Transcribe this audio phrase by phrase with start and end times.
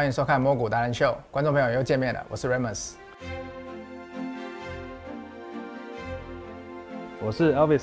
[0.00, 2.92] 欢迎收看摸骨达人秀，观众朋友又见面了，我是 Remus，
[7.22, 7.82] 我是 Elvis。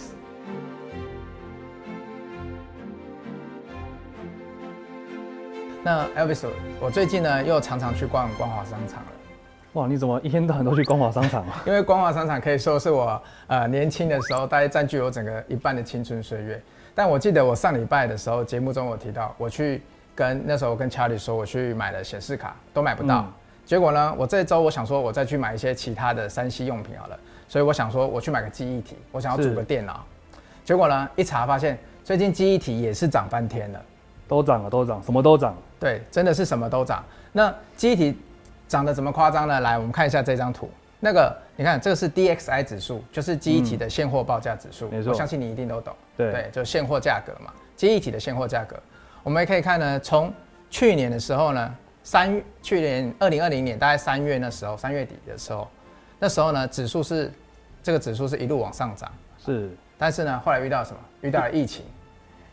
[5.84, 6.48] 那 Elvis，
[6.80, 9.10] 我最近呢又常常去逛光华商场了。
[9.74, 11.62] 哇，你怎么一天到晚都去光华商场啊？
[11.68, 16.60] 因为光华商场可以说是我呃年轻的时候，大概占据我整个一半的青春岁月。
[16.96, 19.84] 但我记得我上礼拜的时候，节目中我提到我去。
[20.18, 23.34] 跟那时候我跟查理说，我去买了显示卡都买不到，嗯、
[23.68, 30.04] 结果呢，我这周我想说，我再去买一些其他的三 C 用品好了，所以我想说我去买个记忆体，我想要组个电脑，
[30.66, 33.80] 结果呢，一查发现最近记忆体也是涨翻天了，
[34.28, 37.04] 都涨了，都涨，什么都涨，对，真的是什么都涨。
[37.32, 38.20] 那记忆体
[38.68, 39.60] 涨得怎么夸张呢？
[39.60, 40.68] 来，我们看一下这张图，
[41.00, 48.76] 那个你看这个是 DXI 指数，就是记忆体的现货报价指数，没错，我相信你一定都懂，对，对，就现货价格嘛，记忆体的现货价格。
[49.28, 50.34] 我们也可以看呢，从
[50.70, 55.68] 去年的时候呢，三去年二零二零年大概三月那时候，三月底的时候，
[56.18, 57.30] 那时候呢，指数是
[57.84, 61.00] 这个指数是一路往上涨，是，但是呢，后来遇到什么？
[61.20, 61.84] 遇到了疫情，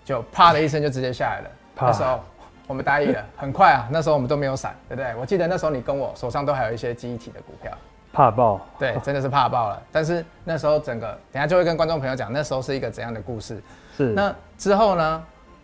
[0.04, 1.50] 就啪的一声就直接下来了。
[1.76, 2.18] 那时候
[2.66, 5.14] 我们大意了，很快啊，那时候我们都没有闪，对不对？
[5.14, 7.70] 我记得那时候你跟我手上都还有一些记忆体的股票，
[8.12, 9.80] 怕爆，对，真的是怕爆了。
[9.92, 13.62] 但是那时候整个，等下就会跟观众朋友讲，那时候是一个怎样的故事？
[13.96, 15.22] 是，那之后呢，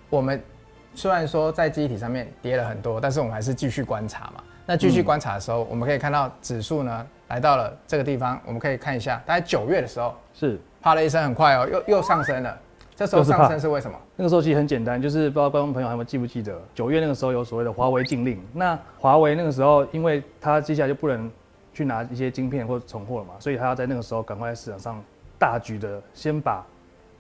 [0.08, 0.40] 我们。
[0.94, 4.42] 虽然说在记忆体上面跌了很多，但是我们还是继续观察嘛。
[4.66, 8.40] 那继续观察的时候，嗯、我们可以看到指数呢来到了这个地方。
[8.44, 12.56] 我们可以看一下，大概九月的时候是啪的一声，很快哦，又又上升了。
[12.94, 13.96] 这时候上升是为什么？
[14.14, 18.40] 那个时候其实很简单，就是不知道观众朋友还记不记得，九月那个时候有所谓的华为禁令。
[18.52, 21.30] 那华为那个时候，因为它接下来就不能
[21.72, 25.02] 去拿一些晶片或者存货了嘛，所以他要在那个时候赶快在市场上
[25.38, 26.64] 大举的先把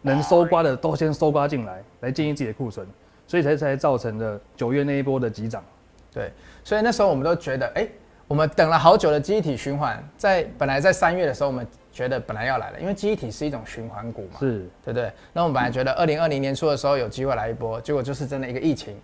[0.02, 2.86] 能收刮的都先收刮进来，来建立自己的库存。
[3.30, 5.62] 所以才才造成的九月那一波的急涨，
[6.12, 6.32] 对，
[6.64, 7.90] 所以那时候我们都觉得，哎、欸，
[8.26, 15.12] 我们等了好久的记忆体循环，在本来在三月的时候，我们觉得本来要来了，因为记忆体是一种循环股嘛，是，对不对？
[15.32, 19.00] 那我们本来觉得二零二零年初的时候有机会来一波，结果就是真的一个疫情，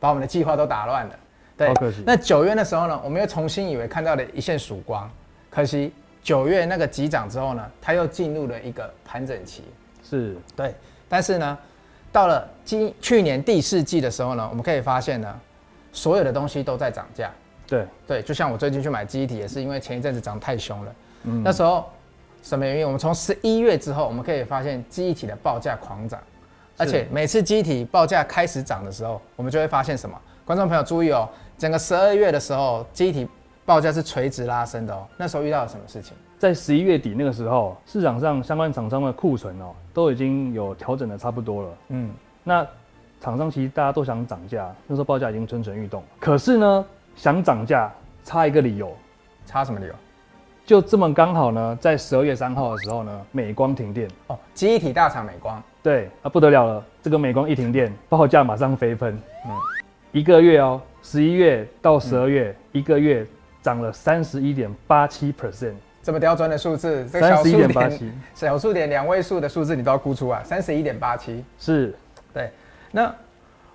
[0.00, 1.14] 把我们的计划都打乱了，
[1.56, 1.68] 对。
[1.68, 2.02] 好可惜。
[2.04, 5.08] 那九月的时候呢，我们又重新以为看到了一线曙光，
[5.48, 5.92] 可惜
[6.24, 9.62] 九月那个急涨之后呢，它又进入了一个盘整期，
[10.02, 10.74] 是对，
[11.08, 11.56] 但是呢。
[12.12, 15.40] 到了今去年第四季的时候呢，我们可以发现呢，
[15.92, 17.30] 所有的东西都在涨价。
[17.66, 20.94] 对对，就像我最近去买记忆体，也是因为前一阵子涨太凶了。
[21.22, 21.88] 嗯，那时候
[22.42, 22.84] 什么原因？
[22.84, 26.20] 我们从十一月之后，我们可以发现记忆体的报价狂涨，
[26.76, 30.20] 而且每次记忆体报价开始涨的时候，我们就会发现什么？
[30.44, 33.28] 观众朋友注意哦，整个十二月的时候，记忆体
[33.64, 35.06] 报价是垂直拉升的哦。
[35.16, 36.16] 那时候遇到了什么事情？
[36.40, 41.68] 在十一月底那个时候，市场上相关厂商的库存哦，都已经有调整的差不多了。
[41.88, 42.10] 嗯，
[42.42, 42.66] 那
[43.20, 46.02] 厂商其实大家都想涨价，那时候报价已经蠢蠢欲动。
[46.18, 47.92] 可是呢，想涨价
[48.24, 48.90] 差一个理由，
[49.44, 49.92] 差什么理由？
[50.64, 55.62] 就这么刚好呢，在十二月三号的时候呢，美光停电哦，记忆体大厂美光。
[55.82, 59.12] 对啊，不得了了，这个美光一停电，报价马上飞喷。
[59.46, 59.54] 嗯，
[60.10, 63.26] 一个月哦，十一月到十二月，嗯、一个月
[63.60, 65.74] 涨了三十一点八七 percent。
[66.10, 71.94] 这么刁钻的数字，这个小数点，小数点两位数的数字你都要估出啊，三十一点八七是，
[72.34, 72.50] 对。
[72.90, 73.14] 那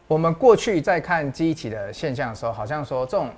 [0.06, 3.30] 我们过去在看记忆体的现象的时候，好像说这种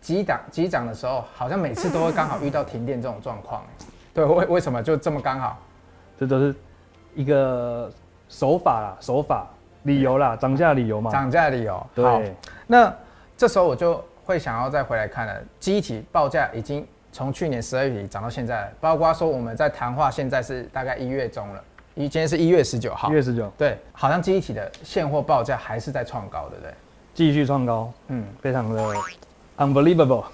[0.00, 3.62] 急涨急涨的时候，好像每次都会刚好遇到停电这种状况。
[4.14, 5.60] 对，为为什么就这么刚好？
[6.18, 6.54] 这都是
[7.14, 7.92] 一个
[8.30, 9.46] 手法啦，手法
[9.82, 11.10] 理由啦，涨价理由嘛。
[11.10, 11.86] 涨价理由。
[11.94, 12.02] 对。
[12.02, 12.22] 好，
[12.66, 12.90] 那
[13.36, 16.86] 这时候我就会想要再回来看了，记忆体报价已经。
[17.16, 26.74] 从去年十二月底涨到现在，包括说我们在谈话，现在是大概一月中了，一今天是一月十九号，一月十九，对，好像记忆体的现货报价还是在创高，对不对？
[27.14, 28.94] 继续创高，嗯，非常的
[29.56, 30.24] unbelievable，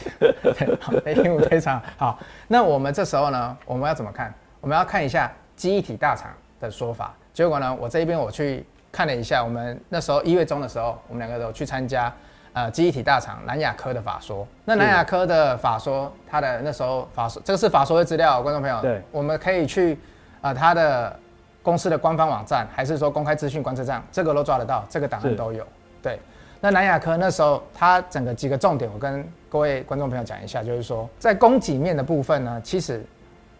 [1.50, 2.18] 非常好。
[2.48, 4.32] 那我们这时候呢，我们要怎么看？
[4.62, 7.14] 我们要看一下记忆体大厂的说法。
[7.34, 12.10] 结果呢，我这边我去看了一下，我们那时候一月中的时候，我们两个都去参加。
[12.52, 19.96] 呃，记忆体大厂南亚科的法说，那南亚科的法说，它的那时候法说，这个是法说的资料，观众朋友，对，我们可以去
[20.40, 21.16] 呃它的
[21.62, 25.64] 公司的官方网站，还是说公开资讯观测站，这个都抓得到，这个档案都有。
[26.02, 26.18] 对，
[26.60, 33.06] 那南亚科那时候它整个几个重点，我跟各位观众朋友讲一下，就是说在供给面的部分呢，其实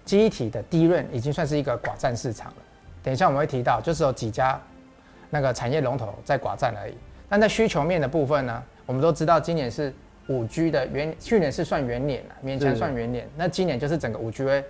[0.05, 2.57] 记忆体的 DRAM 已经算是一个寡占市场了。
[3.05, 4.61] 等一下我们会提到，就是有几家
[5.31, 6.95] 那个产业龙头在寡占而已。
[7.29, 8.61] 但在需求面的部分呢？
[8.91, 9.95] 我们都知道，今年是
[10.27, 13.25] 五 G 的元，去年是算元年了，勉强算元年。
[13.37, 14.65] 那今年就是整个五 G 会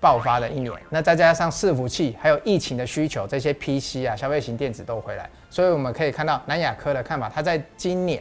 [0.00, 0.72] 爆发的一年。
[0.90, 8.20] 那再加上伺服器还有疫情的需求，这些 PC 啊、消费型电子都回来，所以我们可以看到南亚科的看法，他在今年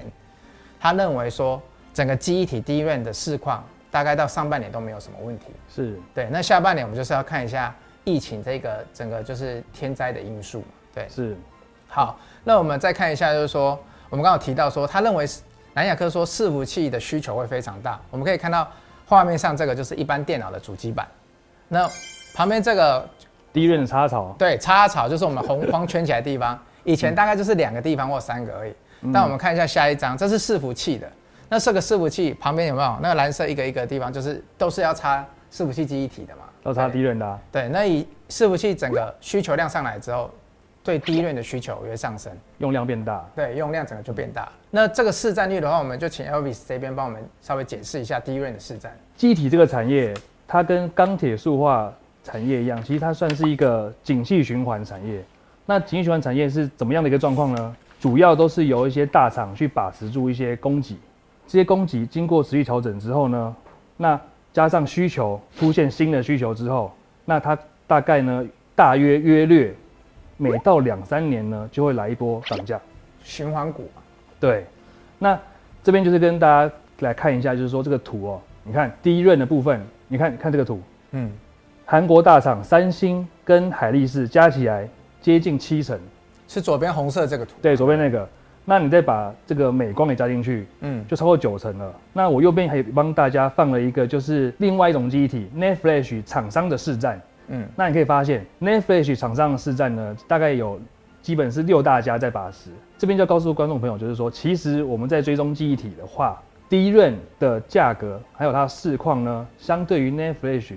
[0.80, 1.60] 他认为说
[1.92, 5.48] 整个记忆体 DRAM 的市况大概到上半年都没有什么问题。
[5.74, 10.64] 是对，那下半年我们就是要看一下疫情这个整个就是天灾的因素。
[10.94, 11.36] 对，是。
[11.88, 15.28] 好，那我们再看一下，就是说我们刚好提到说，他认为
[15.74, 18.00] 南亚科说伺服器的需求会非常大。
[18.12, 18.70] 我们可以看到
[19.06, 21.08] 画面上这个就是一般电脑的主机板，
[21.68, 21.90] 那
[22.34, 23.08] 旁边这个
[23.54, 26.58] DRAM 的插槽，对，插槽就是我们红框圈起来的地方。
[26.84, 31.10] 以前大概就是两个地方或三个而已，嗯、但我们看一下下一张，这是伺服器的。
[31.50, 36.44] 那这个伺服器旁边有没有那个蓝色一个一个的地方，就是都是要插伺服器记忆体的嘛？
[36.64, 37.40] 都插 DRAM 的、啊。
[37.52, 40.30] 对，那以伺服器整个需求量上来之后，
[40.86, 43.28] 对 DRAM 的需求也会上升，用量变大。
[43.36, 44.48] 对，用量整个就变大。
[44.70, 48.96] 那这个市占率的话，我们就请 Elvis 这边帮我们稍微解释一下 DRAM 的市占。
[49.18, 50.14] 记忆体这个产业，
[50.48, 51.92] 它跟钢铁塑化
[52.24, 55.24] 产业一样，其实它算是一个景气循环产业。
[55.66, 57.76] 那景气循环产业是怎么样的一个状况呢？
[58.00, 60.96] 主要都是由一些大厂去把持住一些供给，
[61.48, 63.56] 这些供给经过持续调整之后呢，
[63.98, 64.20] 那
[64.54, 66.94] 加上需求出现新的需求之后，
[67.24, 68.46] 那它大概呢，
[68.76, 69.74] 大约约略
[70.38, 72.80] 每到两三年呢，就会来一波涨价，
[73.24, 73.90] 循环股。
[74.40, 74.66] 对，
[75.20, 75.40] 那
[75.84, 81.32] 这边就是跟大家来看一下，就是说这个图哦，你看 DRAM 的部分，你看看这个图，嗯，
[81.86, 84.88] 韩国大厂三星跟海力士加起来。
[85.22, 86.00] 接近七成，
[86.48, 87.54] 是左边红色这个图。
[87.60, 88.30] 对，左边那个。
[88.64, 91.92] 那你再把这个美光也加进去，嗯，就超过九成了。
[92.14, 97.20] 那我右边还帮大家放了一个，就是另外一种记忆体，NAND Flash 厂商的市占。
[97.48, 98.46] 嗯，那你可以发现
[99.16, 100.80] 厂商的市占呢，大概有
[101.22, 102.70] 基本是六大家在把持。
[102.98, 110.74] 这边就要告诉观众朋友，就是说，其实我们在追踪记忆体的话第一润的价格还有它的市况呢，相对于 Flash，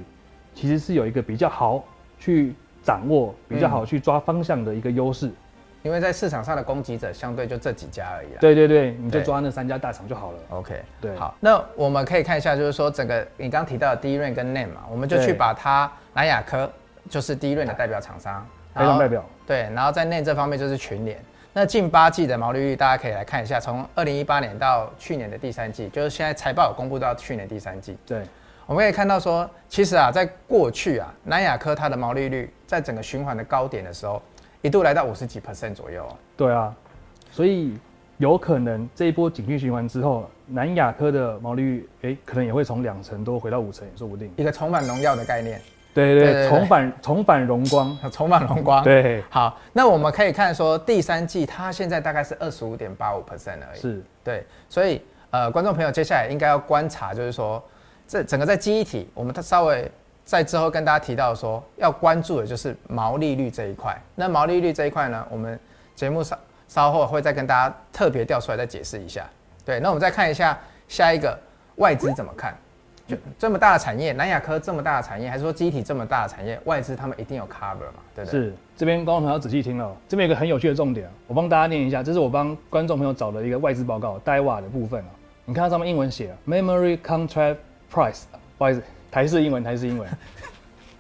[0.55, 1.85] 其实是有一个比较好
[2.19, 2.55] 去。
[2.81, 5.33] 掌握比较好去抓方向的一个优势，嗯，
[5.83, 8.39] 因为在市场上的供给者相对就这几家而已啦。
[8.41, 10.39] 对对对，你就抓那三家大厂就好了。
[10.51, 16.71] OK，对，好，那我们可以看一下，就是说整个你刚提到的 DRAM 跟 Name 嘛，我们就去把它南亚科
[17.09, 19.25] 就是 DRAM 的代表厂商，非常代表。
[19.47, 21.19] 对，然后在 NAND 这方面就是群联。
[21.53, 27.97] 那近八季的毛利率大家可以来看一下，从二零一八年到去年的第三季，就是现在财报有公布到去年第三季。
[28.07, 28.23] 对。
[28.67, 34.21] 我们可以看到说，其实啊，在过去啊，南亚科它的毛利率在整个循环的高点的时候，
[34.63, 36.07] 一度来到五十几 percent 左右。
[36.37, 36.75] 对啊，
[37.31, 37.77] 所以
[38.17, 44.31] 有可能这一波景气循环之后，南亚科的毛利率，哎，可能也会从两成多回到五成，也说不定。
[44.37, 45.61] 一个重返荣耀的概念。
[45.95, 48.85] 对对对，重返重返荣光， 重返荣光。
[48.85, 53.81] 对，好，那我们可以看说，第三季它现在大概是二十五点八五 percent 而已。
[53.81, 57.63] 是，对，所以呃，观众朋友接下来应该要观察，就是说。
[58.11, 59.87] 这整个在记忆体，我们它稍微
[60.29, 63.99] 在之后跟大家提到说，要关注的就是毛利率这一块。
[64.15, 65.59] 那毛利率这一块呢，我们
[65.95, 66.39] 节目稍
[66.69, 69.27] 稍后会再跟大家特别调出来再解释一下。
[69.65, 71.35] 对，那我们再看一下下一个
[71.77, 72.55] 外资怎么看？
[73.07, 78.03] 就这么大的产业，南亚科这么大的产业，还是说记忆体这么大的产业，外资他们一定有 cover 嘛？
[78.15, 78.39] 对不对？
[78.39, 85.09] 是，这边观众朋友仔细听了，这边有个很有趣的重点，我帮大家念一下，这是我帮观众朋友找的一个外资报告，戴瓦的部分啊。
[85.47, 87.57] 你看它上面英文写 memory contract。
[87.91, 88.25] Price，
[88.59, 90.09] 不好意思，台式英文，台式英文。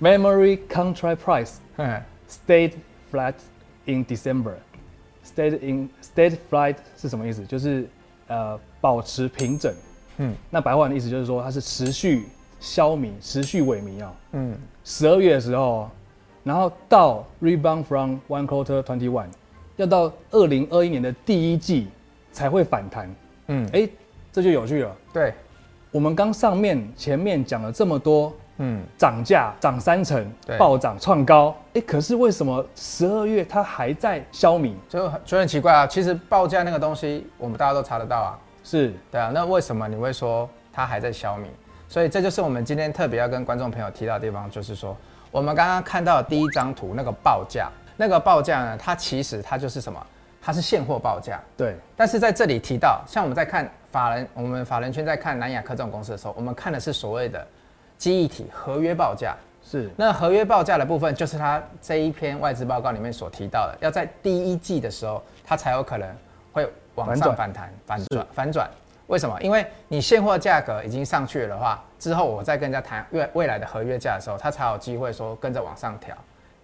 [0.00, 1.55] Memory contract price
[2.29, 2.73] stayed
[3.12, 3.35] flat
[3.87, 4.55] in December.
[5.25, 7.45] Stayed in stayed flat 是什么意思？
[7.45, 7.88] 就是
[8.29, 9.75] 呃保持平整。
[10.19, 12.27] 嗯，那白话的意思就是说它是持续
[12.61, 14.15] 消弭、持续萎靡啊。
[14.33, 15.91] 嗯，十二月的时候，
[16.45, 19.29] 然后到 rebound from one quarter twenty one，
[19.77, 21.88] 要到二零二一年的第一季
[22.33, 23.15] 才会反弹。
[23.49, 23.93] 嗯，哎、欸，
[24.33, 24.97] 这就有趣了。
[25.12, 25.35] 对。
[25.99, 30.25] 我们刚上面前面讲了这么多，嗯，涨价涨三成，
[30.57, 34.75] 暴涨创高，哎，可是为什么十二月它还在消弭？
[34.88, 35.85] 就就很奇怪啊。
[35.88, 38.38] 其实报价那个东西，我们大家都查得到啊。
[38.62, 39.33] 是，对啊。
[39.35, 41.47] 那为什么你会说它还在消弭？
[41.88, 44.97] 所以这就是我们今天特别要跟观众朋友提到的地方，就是说
[45.33, 50.00] 我们刚刚看到的第一张图那个报价，那个报价呢，它其实它就是什么？
[50.40, 51.40] 它是现货报价。
[51.57, 51.75] 对。
[51.97, 53.69] 但是在这里提到，像我们在看。
[53.99, 57.45] 法人，我们法人圈在看南亚科这种公司的时候，我们看的是所谓的
[57.97, 59.35] 记忆体合约报价。
[59.61, 66.09] 是，那合约报价的部分，就是它这一篇外资报告里面所提到的，要在第一季的时候，它才有可能
[66.52, 68.71] 会往上反弹、反转、反转。
[69.09, 69.37] 为什么？
[69.43, 76.17] 因为你现货价格已经上去了的话，之后我再跟人家谈未未来的合约价的时候，它才有机会说跟着往上调。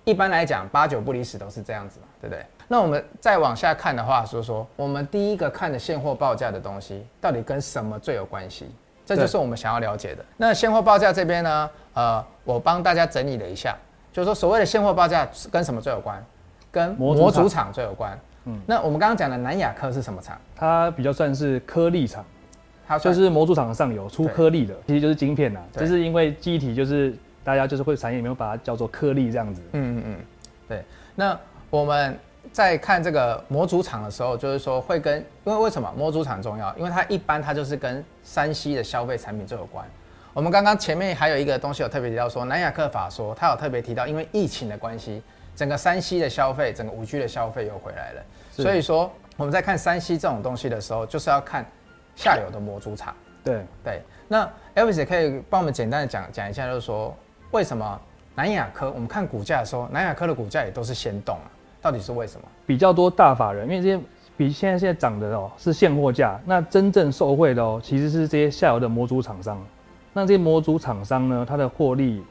[0.04, 2.44] 一般来讲，八九不离十都是这样子嘛，对不对？
[2.68, 8.66] 那我们再往下看的话，说说我们第一个看的现货报价的东西，到底跟什么最有关系？
[9.06, 10.25] 这就是我们想要了解的。
[10.37, 13.76] 那现货报价这边呢，呃，我帮大家整理了一下，
[14.12, 16.25] 就是说所谓的现货报价跟什么最有关？
[16.70, 18.18] 跟模组厂最有关。
[18.46, 20.38] 嗯，那我们刚刚讲的南亚科是什么厂？
[20.56, 22.25] 它比较算是颗粒厂。
[22.87, 25.61] 它就是模组厂的上游出颗粒的，其实就是晶片呐。
[25.73, 29.62] 对就是因为机体就是大家就是会产业里面把它叫做颗粒这样子。
[29.73, 29.93] 嗯，
[30.68, 30.85] 对。
[31.14, 31.38] 那
[31.71, 32.18] 我们
[32.52, 36.75] 在看这个模组厂的时候，就是说会跟，因为为什么模组厂重要？
[36.76, 39.85] 因为它一般它就是跟山西的消费产品最有关。
[40.33, 45.23] 我们刚刚前面还有一个东西有特别提到说，南亚克法说它有特别提到，因为疫情的关系，
[45.54, 48.23] 整个山西的消费，整个五 G 的消费又回来了。
[48.50, 51.64] 所以说我们在看山西这种东西的时候，就是要看
[52.16, 53.14] 下游的模组厂。
[53.42, 54.02] 对对。
[54.26, 57.16] 那 Elvis 也可以帮我们简单的讲讲一下，就是说
[57.50, 58.00] 为什么
[58.34, 61.46] 南亚科我们看股价的时候，南亚科的股价也都是先动啊？
[61.80, 62.46] 到底是为什么？
[62.66, 64.04] 比较多大法人，因为这些
[64.36, 69.62] 比现在现在涨的哦是现货价，那真正受惠的哦其实是这些下游的模组厂商。
[70.12, 72.22] 那这些模组厂商呢，它的获利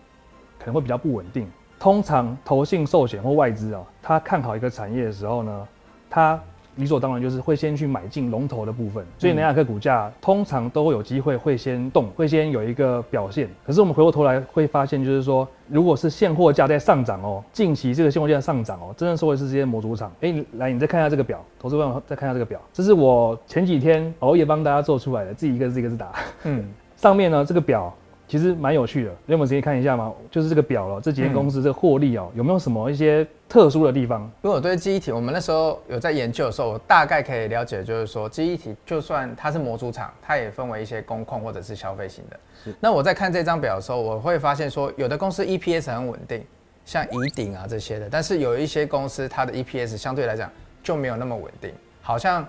[0.57, 1.49] 可能会比较不稳定。
[1.79, 5.67] 通常投信、寿险或外资啊，他看好一个产业的时候呢，
[6.09, 6.41] 他
[6.75, 9.05] 理所当然就是会先去买进龙头的部分。
[9.17, 13.49] 所以南亚克股价通常都会有机会会先动，会先有一个表现。
[13.65, 20.11] 可是我们回过头来会发现，就是说，如果是现货价在上涨哦，近期这个现货价上涨哦，真正受惠是这些模组厂。
[20.21, 26.11] 哎，来，你再看一下这个表，投资朋友再看一下这个表，这是我前几天熬夜帮大家做出来的，自己一个字一个字打。
[26.43, 26.65] 嗯。
[26.95, 27.93] 上面呢，这个表
[28.27, 30.11] 其实蛮有趣的，你有没有时间看一下吗？
[30.31, 34.21] 就是这个表了，这几间公司这个获利哦，有没有什么一些特殊的地方？
[34.41, 42.39] 因为我对记忆体，我们那时候有在研究的时候，我大概可以了解，就是说记忆体就算它是模组厂，它也分为一些工控或者是消费型的。
[42.63, 42.73] 是。
[42.79, 46.43] 那我在看这张表的时候，我会发现说，有的公司 EPS 很稳定，
[46.85, 50.49] 像宜鼎啊这些的，但是有一些公司它的 EPS 相对来讲
[50.81, 52.43] 就没有那么稳定，好像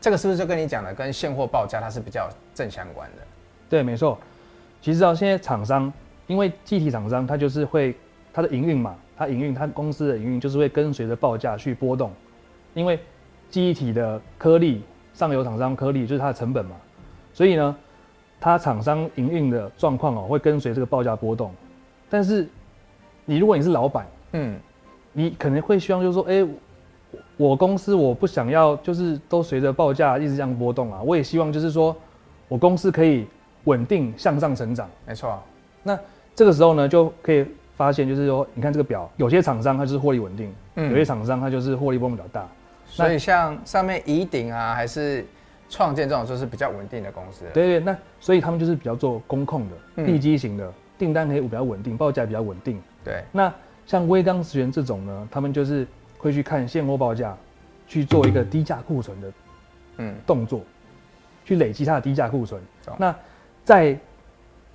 [0.00, 3.22] 这个是不是就跟你讲的跟现货报价它是比较正相关的？
[3.68, 4.18] 对，没错。
[4.80, 5.92] 其实啊，现在厂商
[6.28, 7.94] 因为记忆体厂商，它就是会
[8.32, 12.12] 它的营运嘛，它营运它公司的营运就是会跟随着报价去波动。
[12.74, 12.98] 因为
[13.50, 14.82] 记忆体的颗粒
[15.14, 16.76] 上游厂商颗粒就是它的成本嘛，
[17.32, 17.74] 所以呢，
[18.40, 21.50] 它厂商营运的状况哦会跟随这个报价波动。
[22.08, 22.46] 但是
[23.24, 24.58] 你如果你是老板，嗯，
[25.12, 26.46] 你可能会希望就是说，哎，
[27.36, 31.96] 我公司我不想要就是都随着报价一直这样波动啊，我也希望就是说
[32.46, 33.26] 我公司可以。
[33.68, 35.38] 稳定向上成长，没错。
[35.82, 35.98] 那
[36.34, 37.46] 这个时候呢，就可以
[37.76, 42.48] 发现，就是说，你看这个表，有些厂商它就是获利稳定，嗯，有些厂商它就是获利波动比较大。
[42.86, 45.24] 所以像上面怡鼎啊，还是
[45.68, 47.44] 创建这种，就是比较稳定的公司。
[47.52, 52.80] 对对，那所以他们就是比较做工控的、地基型的，订单可以比较稳定，报价比较稳定。
[53.04, 53.22] 对。
[53.30, 53.52] 那
[53.86, 57.36] 像威刚石源这种呢，他们就是会去看现货报价，
[57.86, 59.32] 去做一个低价库存的，
[59.98, 60.62] 嗯，动作，
[61.44, 62.60] 去累积它的低价库存。
[62.96, 63.14] 那
[63.68, 63.94] 在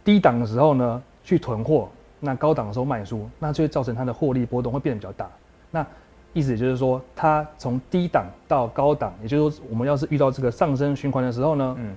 [0.04, 5.28] 低档的时候呢，去囤货；那高档的时候卖出，那就会造成它的获利波动会变得比较大。
[5.72, 5.84] 那
[6.32, 11.96] 意思也就是说，它从低档到高档，也就是说，我们要是遇到这个上升循环的时候呢，嗯，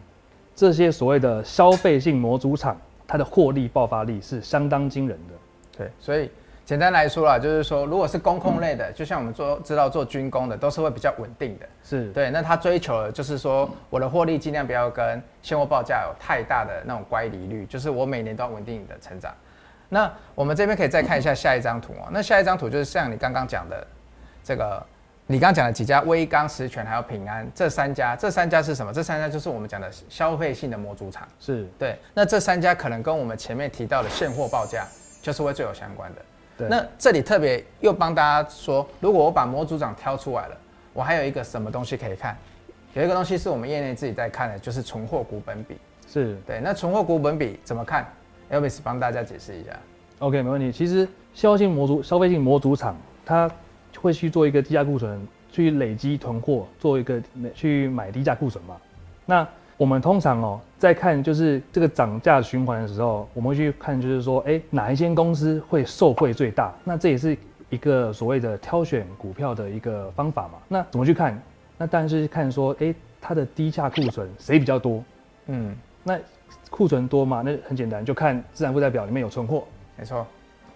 [0.55, 2.75] 这些所谓的消费性模组厂，
[3.07, 5.35] 它的获利爆发力是相当惊人的。
[5.77, 6.31] 对，所以。
[6.67, 11.67] 简单来说啦，就是说，如果是工控类的，就像我们做知道做军工的，都是会比较稳定的。
[11.85, 19.33] 是对，那他追求的就是说，我的获利尽量不要跟现货报价有太大的那种乖离率，就是我每年都要稳定的成长。
[19.89, 22.09] 那我们这边可以再看一下下一张图哦。
[22.11, 23.87] 那下一张图就是像你刚刚讲的
[24.43, 24.85] 这个，
[25.29, 28.93] 你刚刚讲的几家威刚、十銓还有平安这三家，这三家是什么？
[28.93, 31.29] 这三家就是我们讲的消费性的模组厂。
[31.39, 34.85] 是对，那这三家可能跟我们前面提到的现货报价
[35.23, 36.21] 就是会最有相关的。
[36.59, 40.57] 对那这里特别又帮大家说，如果我把模组长挑出来了，
[40.93, 42.37] 我还有一个什么东西可以看？
[42.95, 45.77] 有一个东西是我们业内自己在看的，就是存货股本比。
[46.11, 48.11] 是对，那存货股本比怎么看
[48.51, 49.73] ？Elvis 帮大家解释一下。
[50.21, 50.73] OK，没问题。
[50.73, 53.51] 其实消费性模组、消费性模组厂，它
[54.01, 55.21] 会去做一个低价库存，
[55.53, 57.21] 去累积囤货，做一个
[57.55, 58.77] 去买低价库存嘛。
[59.27, 66.75] 那我们通常哦，在看就是这个涨价循环的时候，我们会去看，就是说，哎，哪一间公司会受惠最大？
[66.83, 67.37] 那这也是
[67.69, 70.59] 一个所谓的挑选股票的一个方法嘛。
[70.67, 71.39] 那怎么去看？
[71.77, 75.05] 那当然是看说，哎，它的低价库存谁比较多？
[75.49, 76.19] 嗯，那
[76.71, 77.43] 库存多嘛？
[77.45, 79.65] 那很简单，就看资产负债表里面有存货。
[79.99, 80.27] 没错，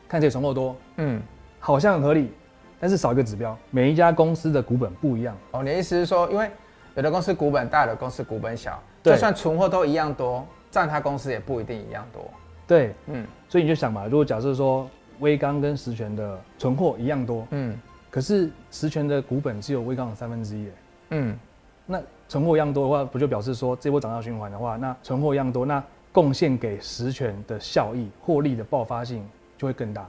[0.07, 0.77] 看谁存货多。
[0.99, 1.23] 嗯，
[1.59, 2.31] 好像很合理，
[2.79, 5.35] 但是少一个指标，每一家公司的股本不一样。
[5.53, 6.51] 哦，你的意思是说，因为
[6.95, 8.83] 有的公司股本大，有的公司股本小。
[9.03, 12.23] 就算存货都一样多，占他公司也不一定一样多。
[12.67, 14.89] 对，嗯，所以你就想嘛，如果假设说
[15.21, 17.79] 威刚跟实权的存货一样多，嗯，
[18.11, 20.69] 可是实权的股本只有威刚的三分之一，
[21.11, 21.39] 嗯，
[21.87, 25.83] 那存货一样多的话，不就表示说这波涨价循环的话，那存货一样多，那
[26.13, 30.07] 贡献给实权的效益、获利的爆发性就会更大。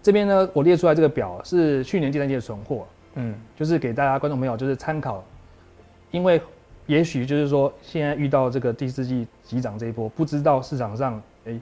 [0.00, 5.22] 这边呢，我列出来这个表是去年第三季的存货，嗯，就是给大家观众朋友就是参考，
[6.10, 6.40] 因为。
[6.88, 11.60] 也许就是说，现在遇到这个第四季急涨这一波，不知道市场上哎、欸，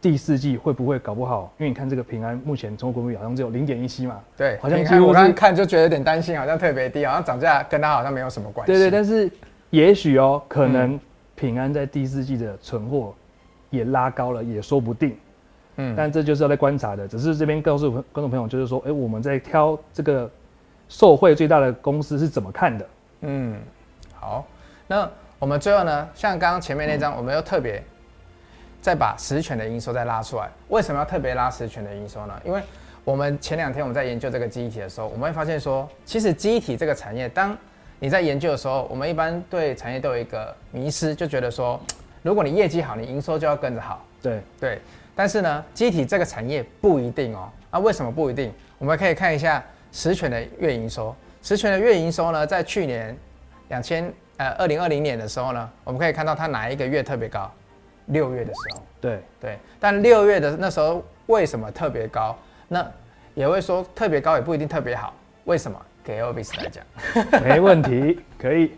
[0.00, 1.52] 第四季会不会搞不好？
[1.58, 8.72] 因为你看这个平安目前中国股比好像只有零点一七嘛，对，好像我刚刚看就觉得有点担心，好像特别低，好像涨价跟它好像没有什么关系。
[8.72, 9.30] 对，对对，但是
[9.70, 10.98] 也许哦，可能
[11.36, 13.14] 平安在第四季的存货
[13.70, 15.16] 也拉高了，也说不定。
[15.76, 17.06] 嗯，但这就是要来观察的。
[17.06, 20.28] 只是这边告诉观众朋友，就是说，哎、欸，我们在挑这个
[20.88, 22.84] 受惠最大的公司是怎么看的？
[23.22, 23.60] 嗯。
[24.14, 24.46] 好，
[24.86, 25.10] 那
[25.40, 27.82] 我们最后呢，像刚刚前面那张，我们又特别
[28.80, 30.48] 再把实权的营收再拉出来。
[30.68, 32.40] 为什么要特别拉实权的营收呢？
[32.44, 32.62] 因为
[33.02, 37.56] 我们前两天我们在研究这个记忆体的时候，我们会发现说，其实记忆体这个产业，当
[37.98, 41.80] 你在研究的时候，我们一般对产业都有一个迷失，就觉得说，
[42.22, 44.04] 如果你业绩好，你营收就要跟着好。
[44.22, 44.80] 对对，
[45.16, 47.48] 但是呢，机体这个产业不一定哦。
[47.72, 48.52] 那为什么不一定？
[48.78, 49.60] 我们可以看一下
[49.90, 51.12] 实权的月营收。
[51.42, 53.16] 十全的月营收呢，在去年。
[53.68, 57.50] 两千呃二零二零年的时候呢，我们可以看到它哪一个月特别高？
[58.06, 58.82] 六月的时候。
[59.00, 62.36] 对对，但六月的那时候为什么特别高？
[62.68, 62.86] 那
[63.32, 65.14] 也会说特别高也不一定特别好。
[65.44, 65.80] 为什么？
[66.04, 66.84] 给 Elvis 来讲。
[67.42, 68.72] 没问题，可以。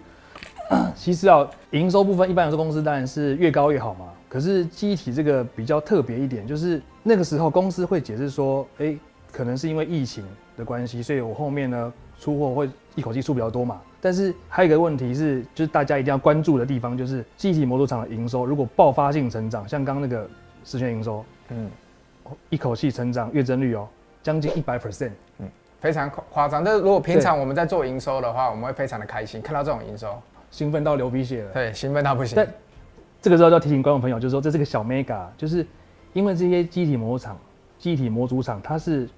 [0.94, 4.12] 其实啊，营收部分一般来说公司当然是越高越好嘛。
[4.28, 8.98] 可是记忆体这个比较特别一点，就是那个时候公司会解释说，哎、欸，
[9.32, 10.24] 可能是因为疫情
[10.56, 13.80] 的关系，所以我后面呢出货会一口气出比较多嘛。
[14.00, 20.28] 但是还有一个问题是，就是大家一定要关注的地方，就是记忆体模组厂的营收如果爆发性成长，像刚刚那个
[20.64, 21.70] 十銓营收，嗯，
[22.50, 23.88] 一口气成长月增率哦，
[24.22, 25.48] 将近一百 percent，嗯，
[25.80, 26.62] 非常夸张。
[26.62, 30.14] 但是如果平常我们在做营收的话，我们会非常的开心，看到这种营收，
[30.50, 31.52] 兴奋到流鼻血了。
[31.52, 32.36] 对，兴奋到不行。
[32.36, 32.46] 但
[33.22, 35.66] 这个时候就要提醒观众朋友，就是说这是个小 mega，就是
[36.12, 37.38] 因为这些记忆体模组厂、
[37.78, 39.08] 记忆体模组厂，它是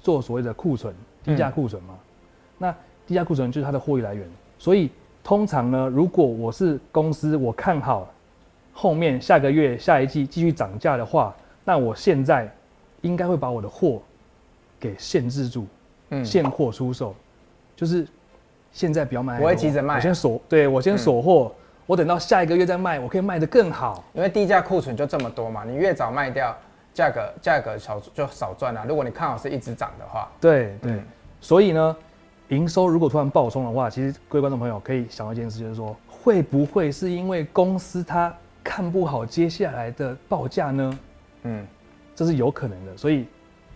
[0.00, 1.98] 做所谓的库存、低价库存嘛，嗯、
[2.58, 2.74] 那。
[3.06, 4.90] 低价库存就是它的获利来源，所以
[5.24, 8.06] 通常呢，如果我是公司，我看好
[8.70, 12.46] 后面下个月、下一季继续涨价的话，那我现在
[13.00, 14.02] 应该会把我的货
[14.78, 15.66] 给限制住，
[16.10, 17.14] 嗯，现货出售，
[17.74, 18.06] 就是
[18.70, 21.50] 现在不要卖，我会急着卖，我先锁，对我先锁货，
[21.86, 26.54] 我等到下一个月再卖，我可以卖得更好，因为低价库存就这么多嘛，你越早卖掉，
[26.92, 28.84] 价格价格少就少赚了。
[28.86, 31.00] 如果你看好是一直涨的话，对对，
[31.40, 31.96] 所以呢。
[32.48, 38.34] 营收如果突然暴冲的话，其实各位观众朋友可以想到一件事，就是说会不会是因为公司它
[38.64, 40.98] 看不好接下来的报价呢？
[41.42, 41.66] 嗯，
[42.14, 42.96] 这是有可能的。
[42.96, 43.26] 所以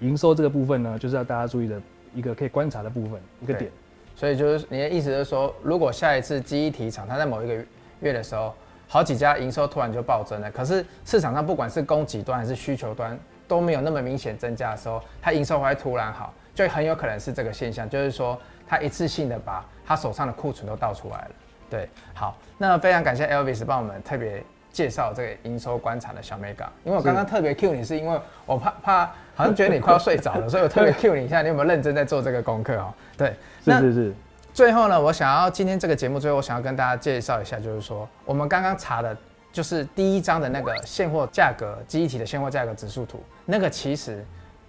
[0.00, 1.80] 营收这个部分呢，就是要大家注意的
[2.14, 3.70] 一个可以观察的部分，一个点。
[4.16, 7.62] 所以就是你的意思是说，如果下一次记忆体厂它在某一个
[8.00, 8.54] 月的时候，
[8.88, 18.38] 好几家营收突然就暴增了，可是市场上不管是供给端还是需求端都没有那么明显增加的时候，它营收会突然好，就很有可能是这个现象，就是说。
[18.68, 21.30] 他一次性的把他手上的库存都倒出来了，
[21.68, 32.94] 对，好，那非常感谢 Elvis 帮我们特别介绍这个营收观察的小 mega，因为我刚刚特别 Q 你是因为我怕怕好像觉得你快要睡着了， 所以我特别 Q 你一下，你有没有认真在做这个功课哦？
[33.16, 34.14] 对，是是是。
[34.54, 39.16] 最后呢，我想要今天这个节目最后，我想要跟大家介绍一下，就是说我们刚刚查的，
[39.50, 44.22] 就是第一张的那个现货价格，记忆体的现货价格指数图，那个其实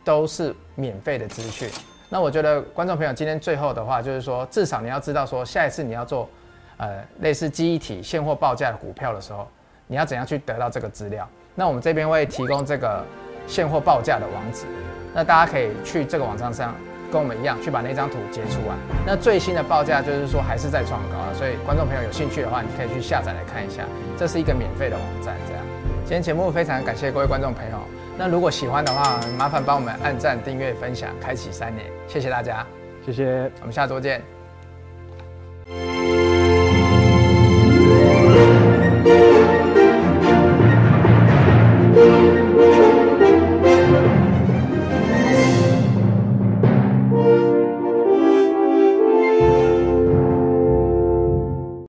[0.04, 1.70] 都是免费的资讯。
[2.14, 6.30] 那我觉得观众朋友今天最后的话就是说，至少你要知道说，下一次你要做，
[6.78, 9.48] 呃，类似记忆体现货报价的股票的时候，
[9.88, 11.28] 你要怎样去得到这个资料？
[11.56, 13.04] 那我们这边会提供这个
[13.48, 14.68] 现货报价的网址，
[15.12, 16.76] 那大家可以去这个网站上
[17.12, 18.76] 跟我们一样去把那张图截出来。
[19.08, 23.86] 那最新的报价就是说还是在创高啊，所以观众朋友有兴趣的话，你可以去下载来看一下，
[24.20, 25.36] 这是一个免费的网站。
[25.48, 25.64] 这样，
[26.06, 28.03] 今天节目非常感谢各位观众朋友。
[28.18, 32.66] 那如果喜欢的话，麻烦帮我们按赞、订阅、分享、开启三连，谢谢大家，
[33.06, 34.22] 谢谢，我们下周见。